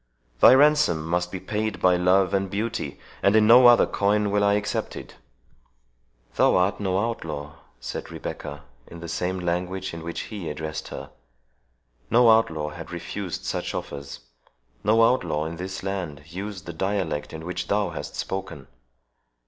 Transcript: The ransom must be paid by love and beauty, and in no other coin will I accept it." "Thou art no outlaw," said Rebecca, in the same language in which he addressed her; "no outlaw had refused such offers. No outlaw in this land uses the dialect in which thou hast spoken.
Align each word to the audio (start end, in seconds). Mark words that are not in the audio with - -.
The 0.39 0.57
ransom 0.57 1.05
must 1.05 1.31
be 1.31 1.39
paid 1.39 1.79
by 1.79 1.95
love 1.95 2.33
and 2.33 2.49
beauty, 2.49 2.97
and 3.21 3.35
in 3.35 3.45
no 3.45 3.67
other 3.67 3.85
coin 3.85 4.31
will 4.31 4.43
I 4.43 4.53
accept 4.53 4.95
it." 4.95 5.17
"Thou 6.37 6.55
art 6.55 6.79
no 6.79 6.97
outlaw," 6.97 7.57
said 7.79 8.09
Rebecca, 8.09 8.63
in 8.87 8.99
the 8.99 9.07
same 9.07 9.37
language 9.39 9.93
in 9.93 10.01
which 10.03 10.21
he 10.21 10.49
addressed 10.49 10.87
her; 10.87 11.11
"no 12.09 12.31
outlaw 12.31 12.69
had 12.69 12.89
refused 12.91 13.45
such 13.45 13.75
offers. 13.75 14.21
No 14.83 15.03
outlaw 15.03 15.45
in 15.45 15.57
this 15.57 15.83
land 15.83 16.23
uses 16.25 16.63
the 16.63 16.73
dialect 16.73 17.31
in 17.31 17.45
which 17.45 17.67
thou 17.67 17.91
hast 17.91 18.15
spoken. 18.15 18.65